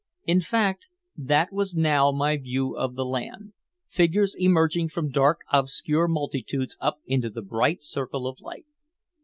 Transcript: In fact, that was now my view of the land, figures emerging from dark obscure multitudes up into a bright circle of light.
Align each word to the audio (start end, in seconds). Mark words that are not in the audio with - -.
In 0.25 0.41
fact, 0.41 0.87
that 1.15 1.53
was 1.53 1.75
now 1.75 2.11
my 2.11 2.35
view 2.35 2.75
of 2.75 2.95
the 2.95 3.05
land, 3.05 3.53
figures 3.87 4.35
emerging 4.35 4.89
from 4.89 5.11
dark 5.11 5.41
obscure 5.53 6.07
multitudes 6.07 6.75
up 6.81 7.01
into 7.05 7.31
a 7.35 7.41
bright 7.43 7.83
circle 7.83 8.25
of 8.25 8.39
light. 8.41 8.65